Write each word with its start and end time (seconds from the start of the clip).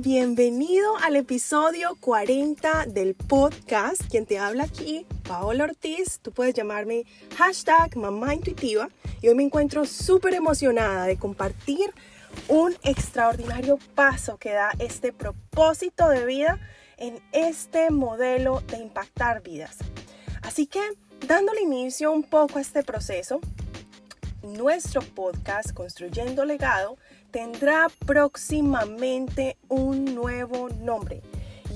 bienvenido 0.00 0.96
al 0.96 1.16
episodio 1.16 1.94
40 2.00 2.86
del 2.86 3.14
podcast. 3.14 4.00
Quien 4.08 4.24
te 4.24 4.38
habla 4.38 4.64
aquí, 4.64 5.04
Paola 5.28 5.64
Ortiz. 5.64 6.20
Tú 6.20 6.32
puedes 6.32 6.54
llamarme 6.54 7.04
hashtag 7.36 7.96
mamá 7.98 8.34
intuitiva. 8.34 8.88
Y 9.20 9.28
hoy 9.28 9.34
me 9.34 9.42
encuentro 9.42 9.84
súper 9.84 10.32
emocionada 10.32 11.04
de 11.04 11.18
compartir 11.18 11.92
un 12.48 12.74
extraordinario 12.82 13.78
paso 13.94 14.38
que 14.38 14.52
da 14.52 14.70
este 14.78 15.12
propósito 15.12 16.08
de 16.08 16.24
vida 16.24 16.58
en 16.96 17.20
este 17.32 17.90
modelo 17.90 18.62
de 18.68 18.78
impactar 18.78 19.42
vidas. 19.42 19.76
Así 20.40 20.66
que, 20.66 20.80
dándole 21.26 21.60
inicio 21.60 22.10
un 22.10 22.22
poco 22.22 22.56
a 22.56 22.62
este 22.62 22.82
proceso, 22.82 23.40
nuestro 24.42 25.02
podcast 25.02 25.72
Construyendo 25.72 26.44
Legado 26.44 26.96
tendrá 27.30 27.88
próximamente 28.06 29.56
un 29.68 30.14
nuevo 30.14 30.68
nombre. 30.68 31.22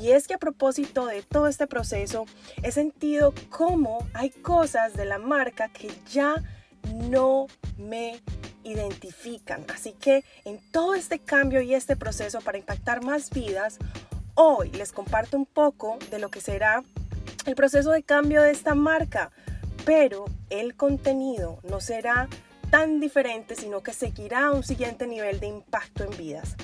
Y 0.00 0.10
es 0.12 0.26
que 0.26 0.34
a 0.34 0.38
propósito 0.38 1.06
de 1.06 1.22
todo 1.22 1.46
este 1.46 1.66
proceso, 1.66 2.26
he 2.62 2.72
sentido 2.72 3.32
cómo 3.48 4.06
hay 4.12 4.30
cosas 4.30 4.94
de 4.94 5.04
la 5.04 5.18
marca 5.18 5.68
que 5.68 5.90
ya 6.10 6.42
no 7.08 7.46
me 7.78 8.20
identifican. 8.64 9.64
Así 9.72 9.92
que 9.92 10.24
en 10.44 10.58
todo 10.72 10.94
este 10.94 11.18
cambio 11.18 11.60
y 11.60 11.74
este 11.74 11.96
proceso 11.96 12.40
para 12.40 12.58
impactar 12.58 13.02
más 13.02 13.30
vidas, 13.30 13.78
hoy 14.34 14.70
les 14.72 14.92
comparto 14.92 15.36
un 15.36 15.46
poco 15.46 15.98
de 16.10 16.18
lo 16.18 16.30
que 16.30 16.40
será 16.40 16.82
el 17.46 17.54
proceso 17.54 17.90
de 17.90 18.02
cambio 18.02 18.42
de 18.42 18.50
esta 18.50 18.74
marca. 18.74 19.30
Pero 19.84 20.24
el 20.50 20.74
contenido 20.74 21.60
no 21.62 21.80
será 21.80 22.28
tan 22.74 22.98
diferente, 22.98 23.54
sino 23.54 23.84
que 23.84 23.92
seguirá 23.92 24.50
un 24.50 24.64
siguiente 24.64 25.06
nivel 25.06 25.38
de 25.38 25.46
impacto 25.46 26.02
en 26.02 26.10
vidas. 26.16 26.56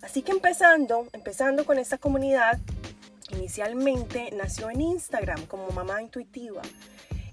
Así 0.00 0.22
que 0.22 0.32
empezando, 0.32 1.06
empezando 1.12 1.66
con 1.66 1.78
esta 1.78 1.98
comunidad, 1.98 2.58
inicialmente 3.32 4.30
nació 4.34 4.70
en 4.70 4.80
Instagram 4.80 5.44
como 5.44 5.68
Mamá 5.68 6.00
Intuitiva 6.00 6.62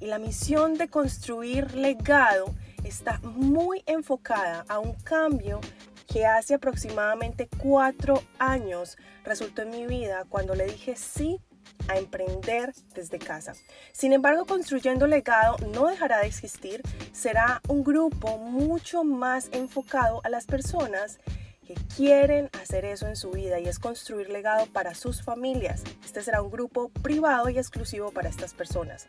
y 0.01 0.07
la 0.07 0.19
misión 0.19 0.73
de 0.73 0.89
construir 0.89 1.75
legado 1.75 2.53
está 2.83 3.21
muy 3.23 3.83
enfocada 3.85 4.65
a 4.67 4.79
un 4.79 4.95
cambio 4.95 5.61
que 6.05 6.25
hace 6.25 6.55
aproximadamente 6.55 7.47
cuatro 7.63 8.21
años 8.37 8.97
resultó 9.23 9.61
en 9.61 9.69
mi 9.69 9.85
vida 9.85 10.25
cuando 10.27 10.55
le 10.55 10.65
dije 10.65 10.97
sí 10.97 11.39
a 11.87 11.97
emprender 11.97 12.73
desde 12.93 13.19
casa. 13.19 13.53
Sin 13.91 14.13
embargo, 14.13 14.45
construyendo 14.45 15.07
legado 15.07 15.57
no 15.73 15.87
dejará 15.87 16.19
de 16.19 16.27
existir, 16.27 16.81
será 17.11 17.61
un 17.67 17.83
grupo 17.83 18.37
mucho 18.37 19.03
más 19.03 19.49
enfocado 19.51 20.21
a 20.23 20.29
las 20.29 20.45
personas 20.45 21.19
que 21.65 21.75
quieren 21.95 22.49
hacer 22.61 22.85
eso 22.85 23.07
en 23.07 23.15
su 23.15 23.31
vida 23.31 23.59
y 23.59 23.67
es 23.67 23.79
construir 23.79 24.29
legado 24.29 24.67
para 24.67 24.93
sus 24.93 25.23
familias. 25.23 25.83
Este 26.03 26.21
será 26.21 26.41
un 26.41 26.51
grupo 26.51 26.89
privado 27.01 27.49
y 27.49 27.57
exclusivo 27.57 28.11
para 28.11 28.29
estas 28.29 28.53
personas. 28.53 29.07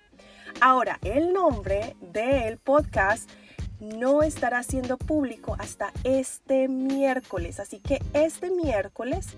Ahora, 0.60 0.98
el 1.02 1.32
nombre 1.32 1.96
del 2.00 2.56
podcast 2.56 3.28
no 3.78 4.22
estará 4.22 4.62
siendo 4.62 4.96
público 4.96 5.54
hasta 5.58 5.92
este 6.02 6.68
miércoles, 6.68 7.60
así 7.60 7.78
que 7.78 8.00
este 8.14 8.50
miércoles 8.50 9.36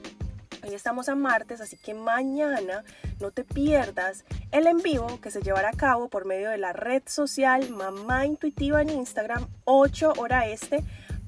Hoy 0.63 0.75
estamos 0.75 1.09
a 1.09 1.15
martes, 1.15 1.61
así 1.61 1.77
que 1.77 1.95
mañana 1.95 2.83
no 3.21 3.31
te 3.31 3.45
pierdas 3.45 4.25
el 4.51 4.67
en 4.67 4.79
vivo 4.79 5.21
que 5.21 5.31
se 5.31 5.41
llevará 5.41 5.69
a 5.69 5.77
cabo 5.77 6.09
por 6.09 6.25
medio 6.25 6.51
de 6.51 6.59
la 6.59 6.73
red 6.73 7.03
social 7.07 7.71
Mamá 7.71 8.27
Intuitiva 8.27 8.83
en 8.83 8.91
Instagram, 8.91 9.47
8 9.65 10.15
hora 10.17 10.49
este, 10.49 10.83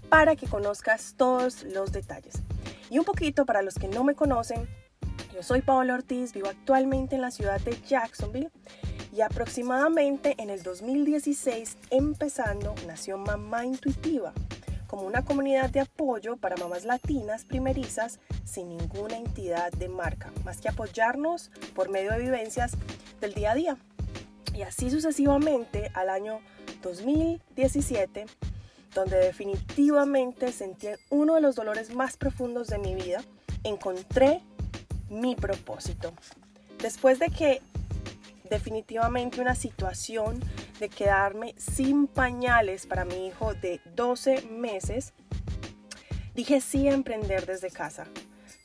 para 0.08 0.34
que 0.34 0.48
conozcas 0.48 1.14
todos 1.16 1.62
los 1.62 1.92
detalles. 1.92 2.42
Y 2.90 2.98
un 2.98 3.04
poquito 3.04 3.46
para 3.46 3.62
los 3.62 3.76
que 3.76 3.86
no 3.86 4.02
me 4.02 4.16
conocen, 4.16 4.68
yo 5.32 5.44
soy 5.44 5.62
Paola 5.62 5.94
Ortiz, 5.94 6.32
vivo 6.32 6.48
actualmente 6.48 7.14
en 7.14 7.22
la 7.22 7.30
ciudad 7.30 7.60
de 7.60 7.80
Jacksonville 7.86 8.50
y 9.12 9.20
aproximadamente 9.20 10.34
en 10.38 10.50
el 10.50 10.62
2016 10.64 11.76
empezando 11.90 12.74
nació 12.86 13.16
Mamá 13.16 13.64
Intuitiva 13.64 14.32
como 14.90 15.06
una 15.06 15.24
comunidad 15.24 15.70
de 15.70 15.78
apoyo 15.78 16.36
para 16.36 16.56
mamás 16.56 16.84
latinas 16.84 17.44
primerizas 17.44 18.18
sin 18.44 18.70
ninguna 18.70 19.18
entidad 19.18 19.70
de 19.70 19.88
marca, 19.88 20.32
más 20.44 20.60
que 20.60 20.68
apoyarnos 20.68 21.52
por 21.76 21.90
medio 21.90 22.10
de 22.10 22.18
vivencias 22.18 22.72
del 23.20 23.32
día 23.32 23.52
a 23.52 23.54
día. 23.54 23.76
Y 24.52 24.62
así 24.62 24.90
sucesivamente 24.90 25.92
al 25.94 26.08
año 26.10 26.40
2017, 26.82 28.26
donde 28.92 29.18
definitivamente 29.18 30.50
sentí 30.50 30.88
uno 31.08 31.36
de 31.36 31.40
los 31.40 31.54
dolores 31.54 31.94
más 31.94 32.16
profundos 32.16 32.66
de 32.66 32.78
mi 32.78 32.96
vida, 32.96 33.22
encontré 33.62 34.42
mi 35.08 35.36
propósito. 35.36 36.12
Después 36.82 37.20
de 37.20 37.28
que 37.28 37.62
definitivamente 38.50 39.40
una 39.40 39.54
situación 39.54 40.40
de 40.78 40.88
quedarme 40.90 41.54
sin 41.56 42.06
pañales 42.06 42.86
para 42.86 43.04
mi 43.04 43.28
hijo 43.28 43.54
de 43.54 43.80
12 43.94 44.42
meses, 44.42 45.14
dije 46.34 46.60
sí 46.60 46.88
a 46.88 46.92
emprender 46.92 47.46
desde 47.46 47.70
casa, 47.70 48.06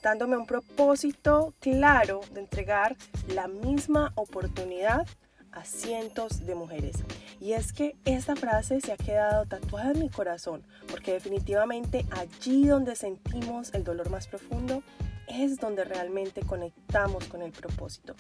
dándome 0.03 0.35
un 0.35 0.47
propósito 0.47 1.53
claro 1.59 2.21
de 2.31 2.41
entregar 2.41 2.97
la 3.29 3.47
misma 3.47 4.11
oportunidad 4.15 5.07
a 5.51 5.63
cientos 5.63 6.45
de 6.45 6.55
mujeres. 6.55 6.97
Y 7.39 7.53
es 7.53 7.71
que 7.71 7.95
esta 8.05 8.35
frase 8.35 8.81
se 8.81 8.91
ha 8.91 8.97
quedado 8.97 9.45
tatuada 9.45 9.91
en 9.91 9.99
mi 9.99 10.09
corazón, 10.09 10.63
porque 10.89 11.13
definitivamente 11.13 12.05
allí 12.11 12.67
donde 12.67 12.95
sentimos 12.95 13.73
el 13.73 13.83
dolor 13.83 14.09
más 14.09 14.27
profundo 14.27 14.83
es 15.27 15.57
donde 15.57 15.83
realmente 15.83 16.41
conectamos 16.41 17.25
con 17.25 17.41
el 17.41 17.51
propósito. 17.51 18.15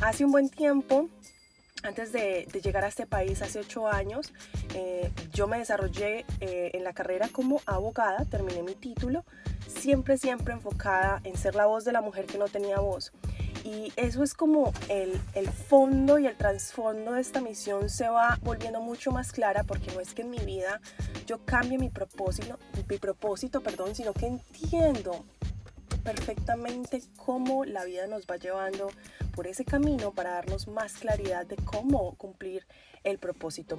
Hace 0.00 0.24
un 0.24 0.32
buen 0.32 0.48
tiempo 0.48 1.08
antes 1.82 2.12
de, 2.12 2.46
llegar 2.62 2.84
a 2.84 2.88
este 2.88 3.06
país 3.06 3.42
hace 3.42 3.58
ocho 3.58 3.88
años, 3.88 4.32
eh, 4.74 5.10
yo 5.32 5.48
me 5.48 5.58
desarrollé 5.58 6.24
eh, 6.40 6.70
en 6.74 6.84
la 6.84 6.92
carrera 6.92 7.28
como 7.28 7.60
abogada, 7.66 8.24
terminé 8.24 8.62
mi 8.62 8.74
título, 8.74 9.24
siempre, 9.66 10.16
siempre 10.16 10.54
enfocada 10.54 11.20
en 11.24 11.36
ser 11.36 11.54
la 11.54 11.66
voz 11.66 11.84
de 11.84 11.92
la 11.92 12.00
mujer 12.00 12.26
que 12.26 12.38
no 12.38 12.46
tenía 12.46 12.78
voz. 12.78 13.12
Y 13.64 13.92
eso 13.96 14.22
es 14.22 14.34
como 14.34 14.72
el, 14.88 15.20
el 15.34 15.48
fondo 15.48 16.18
y 16.18 16.26
el 16.26 16.36
trasfondo 16.36 17.12
de 17.12 17.20
esta 17.20 17.40
misión 17.40 17.88
se 17.88 18.08
va 18.08 18.38
volviendo 18.42 18.80
mucho 18.80 19.12
más 19.12 19.32
clara 19.32 19.62
porque 19.62 19.92
no 19.92 20.00
es 20.00 20.14
que 20.14 20.22
en 20.22 20.30
mi 20.30 20.38
vida 20.38 20.80
yo 21.26 21.44
cambie 21.44 21.78
mi 21.78 21.88
propósito, 21.88 22.58
mi 22.88 22.98
propósito, 22.98 23.60
perdón, 23.60 23.94
sino 23.94 24.12
que 24.12 24.26
entiendo 24.26 25.24
perfectamente 26.02 27.02
cómo 27.16 27.64
la 27.64 27.84
vida 27.84 28.06
nos 28.06 28.26
va 28.26 28.36
llevando 28.36 28.90
por 29.34 29.46
ese 29.46 29.64
camino 29.64 30.12
para 30.12 30.32
darnos 30.32 30.68
más 30.68 30.94
claridad 30.94 31.46
de 31.46 31.56
cómo 31.56 32.14
cumplir 32.16 32.66
el 33.04 33.18
propósito. 33.18 33.76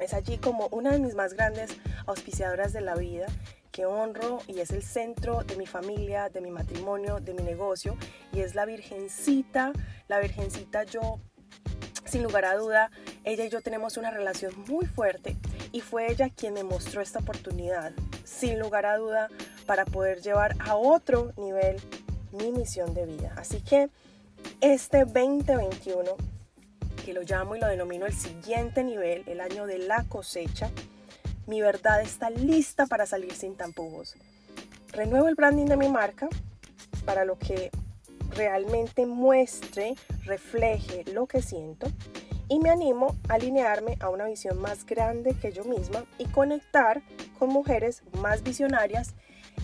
Es 0.00 0.14
allí 0.14 0.38
como 0.38 0.68
una 0.68 0.92
de 0.92 0.98
mis 0.98 1.14
más 1.14 1.34
grandes 1.34 1.70
auspiciadoras 2.06 2.72
de 2.72 2.80
la 2.80 2.94
vida 2.94 3.26
que 3.72 3.86
honro 3.86 4.40
y 4.46 4.60
es 4.60 4.70
el 4.70 4.82
centro 4.82 5.42
de 5.44 5.56
mi 5.56 5.66
familia, 5.66 6.28
de 6.28 6.40
mi 6.40 6.50
matrimonio, 6.50 7.20
de 7.20 7.34
mi 7.34 7.42
negocio 7.42 7.96
y 8.32 8.40
es 8.40 8.54
la 8.54 8.64
Virgencita. 8.64 9.72
La 10.08 10.20
Virgencita 10.20 10.84
yo, 10.84 11.20
sin 12.04 12.22
lugar 12.22 12.44
a 12.44 12.56
duda, 12.56 12.90
ella 13.24 13.44
y 13.44 13.50
yo 13.50 13.60
tenemos 13.60 13.96
una 13.96 14.10
relación 14.10 14.52
muy 14.66 14.86
fuerte 14.86 15.36
y 15.72 15.80
fue 15.80 16.10
ella 16.10 16.30
quien 16.30 16.54
me 16.54 16.64
mostró 16.64 17.00
esta 17.00 17.20
oportunidad, 17.20 17.92
sin 18.24 18.58
lugar 18.58 18.86
a 18.86 18.96
duda, 18.96 19.28
para 19.70 19.84
poder 19.84 20.20
llevar 20.20 20.56
a 20.58 20.74
otro 20.74 21.32
nivel 21.36 21.76
mi 22.32 22.50
misión 22.50 22.92
de 22.92 23.06
vida. 23.06 23.32
Así 23.36 23.60
que 23.60 23.88
este 24.60 25.04
2021, 25.04 26.16
que 27.04 27.12
lo 27.14 27.22
llamo 27.22 27.54
y 27.54 27.60
lo 27.60 27.68
denomino 27.68 28.04
el 28.04 28.12
siguiente 28.12 28.82
nivel, 28.82 29.22
el 29.28 29.40
año 29.40 29.66
de 29.66 29.78
la 29.78 30.02
cosecha, 30.08 30.72
mi 31.46 31.60
verdad 31.60 32.02
está 32.02 32.30
lista 32.30 32.86
para 32.86 33.06
salir 33.06 33.32
sin 33.32 33.54
tampujos. 33.54 34.16
Renuevo 34.88 35.28
el 35.28 35.36
branding 35.36 35.66
de 35.66 35.76
mi 35.76 35.88
marca 35.88 36.28
para 37.04 37.24
lo 37.24 37.38
que 37.38 37.70
realmente 38.34 39.06
muestre, 39.06 39.94
refleje 40.24 41.04
lo 41.12 41.28
que 41.28 41.42
siento 41.42 41.86
y 42.48 42.58
me 42.58 42.70
animo 42.70 43.14
a 43.28 43.34
alinearme 43.34 43.98
a 44.00 44.08
una 44.08 44.26
visión 44.26 44.60
más 44.60 44.84
grande 44.84 45.36
que 45.40 45.52
yo 45.52 45.62
misma 45.62 46.06
y 46.18 46.24
conectar 46.24 47.02
con 47.38 47.50
mujeres 47.50 48.02
más 48.20 48.42
visionarias 48.42 49.14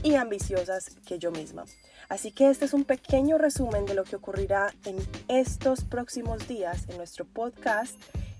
y 0.03 0.15
ambiciosas 0.15 0.91
que 1.07 1.19
yo 1.19 1.31
misma. 1.31 1.65
Así 2.09 2.31
que 2.31 2.51
este 2.51 2.65
es 2.65 2.75
un 2.75 2.85
pequeño 2.85 3.39
resumen 3.39 3.85
de 3.85 3.95
lo 3.95 4.05
que 4.05 4.17
ocurrirá 4.17 4.73
en 4.85 4.97
estos 5.29 5.85
próximos 5.85 6.47
días 6.47 6.85
en 6.89 6.97
nuestro 6.97 7.25
podcast 7.25 7.97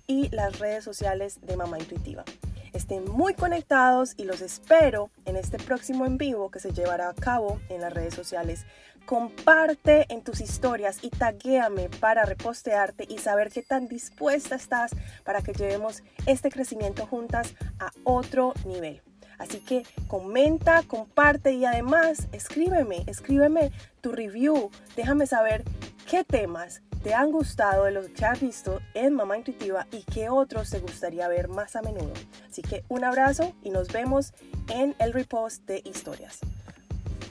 y 0.07 0.29
las 0.31 0.59
redes 0.59 0.85
sociales 0.85 1.41
de 1.43 1.57
Mamá 1.57 1.79
Intuitiva. 1.79 2.25
Estén 2.73 3.11
muy 3.11 3.35
conectados 3.35 4.13
y 4.19 4.25
los 4.25 4.43
espero 4.43 5.11
en 5.25 5.37
este 5.37 5.57
próximo 5.57 6.05
en 6.05 6.19
vivo 6.19 6.51
que 6.51 6.61
se 6.61 6.73
llevará 6.73 7.09
a 7.09 7.15
cabo 7.15 7.59
en 7.71 7.81
las 7.81 7.93
redes 7.93 8.15
sociales. 8.15 8.67
Comparte 9.07 10.05
en 10.13 10.23
tus 10.23 10.41
historias 10.41 10.99
y 11.01 11.09
taguéame 11.09 11.89
para 11.89 12.27
repostearte 12.27 13.07
y 13.09 13.19
saber 13.19 13.51
qué 13.51 13.63
tan 13.63 13.89
dispuesta 13.89 14.57
estás 14.57 14.91
para 15.25 15.41
que 15.41 15.55
llevemos 15.55 16.03
este 16.27 16.51
crecimiento 16.51 17.07
juntas 17.07 17.55
a 17.79 17.93
otro 18.05 18.53
nivel. 18.67 19.01
Así 19.39 19.59
que 19.59 19.85
comenta, 20.09 20.83
comparte 20.83 21.53
y 21.53 21.65
además 21.65 22.29
escríbeme, 22.33 23.05
escríbeme 23.07 23.73
tu 24.01 24.13
review. 24.13 24.71
Déjame 24.97 25.27
saber 25.27 25.65
qué 26.09 26.25
temas 26.25 26.83
te 27.03 27.15
han 27.15 27.31
gustado 27.31 27.85
de 27.85 27.93
los 27.93 28.09
que 28.09 28.25
has 28.25 28.41
visto 28.41 28.81
en 28.95 29.15
Mamá 29.15 29.39
Intuitiva 29.39 29.87
y 29.93 30.03
qué 30.03 30.29
otros 30.29 30.71
te 30.71 30.81
gustaría 30.81 31.29
ver 31.29 31.49
más 31.49 31.77
a 31.77 31.83
menudo. 31.83 32.13
Así 32.51 32.63
que 32.63 32.85
un 32.89 33.05
abrazo 33.05 33.55
y 33.63 33.71
nos 33.71 33.93
vemos 33.93 34.33
en 34.71 34.95
el 34.99 35.13
repost 35.13 35.65
de 35.67 35.83
historias. 35.85 36.41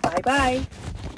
Bye 0.01 0.21
bye. 0.23 1.14